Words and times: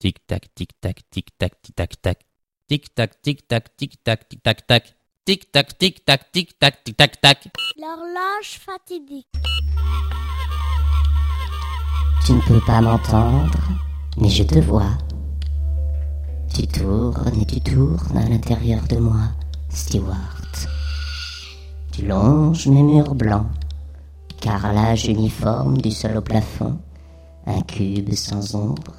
Tic 0.00 0.20
tac, 0.28 0.46
tic 0.54 0.70
tac, 0.80 1.02
tic 1.10 1.26
tac, 1.38 1.60
tic 1.60 1.74
tac 1.74 2.00
tac. 2.00 2.18
Tic 2.68 2.94
tac, 2.94 3.20
tic 3.20 3.48
tac, 3.48 3.76
tic 3.76 3.98
tac, 4.04 4.28
tic 4.28 4.40
tac 4.44 4.64
tac. 4.68 4.94
Tic 5.26 5.50
tac, 5.50 5.76
tic 5.76 6.04
tac, 6.06 6.30
tic 6.30 6.56
tac, 6.60 6.84
tic 6.84 6.96
tac 6.96 7.20
tac. 7.20 7.38
L'horloge 7.76 8.60
fatidique. 8.64 9.26
Tu 12.24 12.32
ne 12.32 12.40
peux 12.42 12.60
pas 12.64 12.80
m'entendre, 12.80 13.58
mais 14.18 14.28
je 14.28 14.44
te 14.44 14.60
vois. 14.60 14.96
Tu 16.54 16.68
tournes 16.68 17.40
et 17.40 17.46
tu 17.46 17.60
tournes 17.60 18.16
à 18.16 18.28
l'intérieur 18.28 18.82
de 18.86 18.98
moi, 18.98 19.34
Stewart. 19.68 20.68
Tu 21.90 22.06
longes 22.06 22.68
mes 22.68 22.84
murs 22.84 23.16
blancs, 23.16 23.50
carrelage 24.40 25.06
uniforme 25.06 25.78
du 25.78 25.90
sol 25.90 26.18
au 26.18 26.22
plafond, 26.22 26.78
un 27.46 27.62
cube 27.62 28.14
sans 28.14 28.54
ombre. 28.54 28.94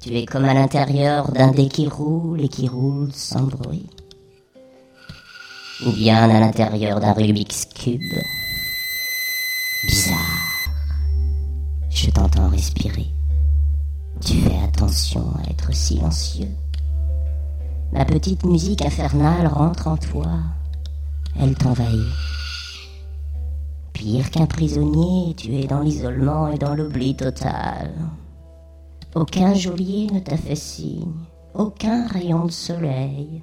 Tu 0.00 0.16
es 0.16 0.24
comme 0.24 0.46
à 0.46 0.54
l'intérieur 0.54 1.30
d'un 1.30 1.50
dé 1.50 1.68
qui 1.68 1.86
roule 1.86 2.40
et 2.40 2.48
qui 2.48 2.66
roule 2.66 3.12
sans 3.12 3.42
bruit. 3.42 3.90
Ou 5.86 5.92
bien 5.92 6.22
à 6.22 6.40
l'intérieur 6.40 7.00
d'un 7.00 7.12
Rubik's 7.12 7.66
Cube. 7.66 8.00
Bizarre. 9.86 10.16
Je 11.90 12.10
t'entends 12.10 12.48
respirer. 12.48 13.08
Tu 14.24 14.40
fais 14.40 14.58
attention 14.64 15.34
à 15.36 15.50
être 15.50 15.70
silencieux. 15.74 16.48
Ma 17.92 18.06
petite 18.06 18.46
musique 18.46 18.80
infernale 18.80 19.48
rentre 19.48 19.86
en 19.86 19.98
toi. 19.98 20.30
Elle 21.38 21.54
t'envahit. 21.54 22.08
Pire 23.92 24.30
qu'un 24.30 24.46
prisonnier, 24.46 25.34
tu 25.36 25.54
es 25.56 25.66
dans 25.66 25.80
l'isolement 25.80 26.48
et 26.48 26.56
dans 26.56 26.74
l'oubli 26.74 27.14
total. 27.14 27.92
Aucun 29.16 29.54
geôlier 29.54 30.06
ne 30.12 30.20
t'a 30.20 30.36
fait 30.36 30.54
signe, 30.54 31.26
aucun 31.52 32.06
rayon 32.06 32.44
de 32.44 32.52
soleil, 32.52 33.42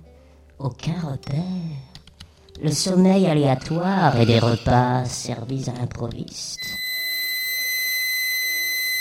aucun 0.59 0.93
repère. 0.93 1.43
Le 2.63 2.71
sommeil 2.71 3.27
aléatoire 3.27 4.15
et 4.15 4.25
des 4.25 4.39
repas 4.39 5.03
servis 5.03 5.69
à 5.69 5.77
l'improviste. 5.77 6.65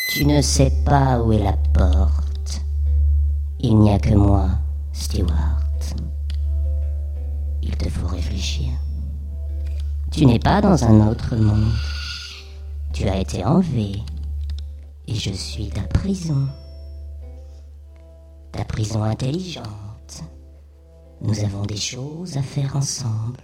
Tu 0.09 0.27
ne 0.27 0.43
sais 0.43 0.73
pas 0.85 1.21
où 1.23 1.33
est 1.33 1.39
la 1.39 1.57
porte. 1.73 2.63
Il 3.61 3.79
n'y 3.79 3.93
a 3.93 4.01
que 4.01 4.15
moi, 4.15 4.49
Stewart. 4.93 5.63
Il 7.63 7.77
te 7.77 7.89
faut 7.89 8.09
réfléchir. 8.09 8.71
Tu 10.11 10.27
n'es 10.27 10.41
pas 10.41 10.61
dans 10.61 10.85
un 10.85 11.09
autre 11.09 11.37
monde. 11.37 11.73
Tu 12.93 13.09
as 13.09 13.21
été 13.21 13.45
enlevé. 13.45 14.03
Et 15.09 15.15
je 15.15 15.33
suis 15.33 15.69
ta 15.69 15.83
prison. 15.83 16.49
Ta 18.53 18.65
prison 18.65 19.03
intelligente. 19.03 20.23
Nous 21.21 21.41
avons 21.41 21.65
des 21.65 21.77
choses 21.77 22.37
à 22.37 22.43
faire 22.43 22.77
ensemble. 22.77 23.41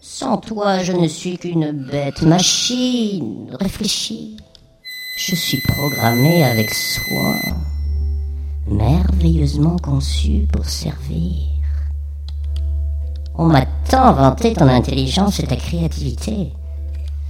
Sans 0.00 0.36
toi, 0.36 0.82
je 0.82 0.92
ne 0.92 1.08
suis 1.08 1.38
qu'une 1.38 1.72
bête 1.72 2.22
machine. 2.22 3.56
Réfléchis. 3.60 4.36
Je 5.16 5.36
suis 5.36 5.60
programmé 5.60 6.42
avec 6.42 6.74
soin, 6.74 7.38
merveilleusement 8.66 9.76
conçu 9.78 10.48
pour 10.52 10.64
servir. 10.64 11.48
On 13.36 13.46
m'a 13.46 13.64
tant 13.88 14.12
vanté 14.12 14.54
ton 14.54 14.66
intelligence 14.66 15.38
et 15.38 15.46
ta 15.46 15.54
créativité. 15.54 16.52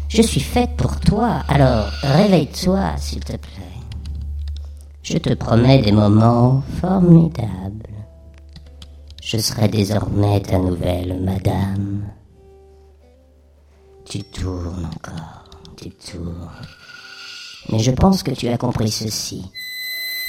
Je 0.08 0.22
suis 0.22 0.40
faite 0.40 0.76
pour 0.76 1.00
toi, 1.00 1.42
alors 1.48 1.90
réveille-toi, 2.02 2.96
s'il 2.98 3.20
te 3.20 3.36
plaît. 3.36 3.74
Je 5.02 5.18
te 5.18 5.34
promets 5.34 5.82
des 5.82 5.92
moments 5.92 6.62
formidables. 6.80 7.88
Je 9.22 9.38
serai 9.38 9.68
désormais 9.68 10.40
ta 10.40 10.58
nouvelle 10.58 11.20
madame. 11.20 12.04
Tu 14.04 14.22
tournes 14.22 14.86
encore, 14.86 15.44
tu 15.76 15.90
tournes. 15.90 16.50
Mais 17.70 17.78
je 17.78 17.90
pense 17.90 18.22
que 18.22 18.30
tu 18.30 18.48
as 18.48 18.58
compris 18.58 18.90
ceci. 18.90 19.50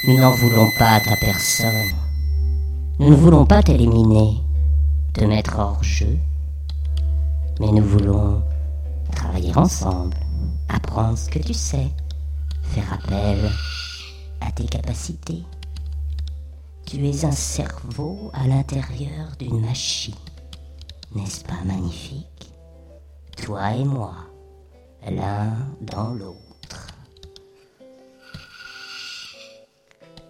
Nous 0.07 0.17
n'en 0.17 0.31
voulons 0.31 0.69
pas 0.79 0.95
à 0.95 0.99
ta 0.99 1.15
personne. 1.17 1.91
Nous 2.99 3.09
ne 3.09 3.15
voulons 3.15 3.45
pas 3.45 3.61
t'éliminer, 3.61 4.41
te 5.13 5.25
mettre 5.25 5.59
hors 5.59 5.83
jeu. 5.83 6.17
Mais 7.59 7.71
nous 7.71 7.83
voulons 7.83 8.41
travailler 9.15 9.55
ensemble, 9.57 10.17
apprendre 10.69 11.17
ce 11.17 11.29
que 11.29 11.39
tu 11.39 11.53
sais, 11.53 11.89
faire 12.61 12.93
appel 12.93 13.49
à 14.41 14.51
tes 14.51 14.65
capacités. 14.65 15.43
Tu 16.85 17.03
es 17.07 17.25
un 17.25 17.31
cerveau 17.31 18.29
à 18.33 18.47
l'intérieur 18.47 19.35
d'une 19.39 19.61
machine. 19.61 20.13
N'est-ce 21.15 21.43
pas 21.43 21.63
magnifique? 21.65 22.51
Toi 23.37 23.73
et 23.73 23.83
moi, 23.83 24.13
l'un 25.09 25.53
dans 25.81 26.13
l'autre. 26.13 26.87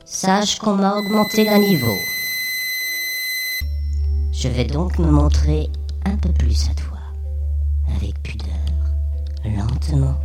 Sache 0.06 0.60
qu'on 0.60 0.76
m'a 0.76 0.96
augmenté 0.96 1.44
d'un 1.44 1.60
niveau. 1.60 1.98
Je 4.32 4.48
vais 4.48 4.66
donc 4.66 5.00
me 5.00 5.10
montrer 5.10 5.70
un 6.06 6.16
peu 6.18 6.32
plus 6.32 6.70
à 6.70 6.74
toi, 6.76 7.00
avec 7.96 8.22
pudeur, 8.24 8.50
lentement. 9.44 10.16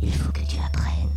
Il 0.00 0.12
faut 0.12 0.32
que 0.32 0.44
tu 0.46 0.58
apprennes. 0.58 1.16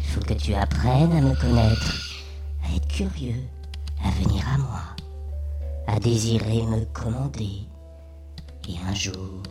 Il 0.00 0.06
faut 0.06 0.20
que 0.20 0.34
tu 0.34 0.54
apprennes 0.54 1.12
à 1.12 1.20
me 1.20 1.34
connaître, 1.34 2.22
à 2.64 2.74
être 2.74 2.88
curieux, 2.88 3.44
à 4.04 4.10
venir 4.22 4.44
à 4.48 4.58
moi, 4.58 4.82
à 5.86 6.00
désirer 6.00 6.62
me 6.62 6.84
commander, 6.86 7.66
et 8.68 8.74
un 8.88 8.94
jour 8.94 9.42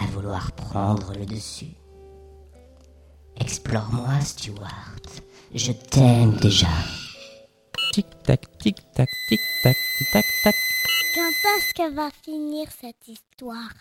à 0.00 0.06
vouloir 0.06 0.52
prendre 0.52 1.12
le 1.14 1.24
dessus. 1.24 1.74
Explore-moi, 3.38 4.20
Stewart. 4.20 5.00
Je 5.54 5.72
t'aime 5.72 6.36
déjà. 6.36 6.68
Tic 7.92 8.06
tac, 8.24 8.40
tic 8.58 8.76
tac, 8.94 9.08
tic 9.28 9.40
tac, 9.62 9.76
tic 9.98 10.08
tac 10.12 10.24
tac. 10.44 10.54
Quand 11.14 11.30
est-ce 11.56 11.74
que 11.74 11.94
va 11.94 12.10
finir 12.10 12.66
cette 12.80 13.08
histoire? 13.08 13.72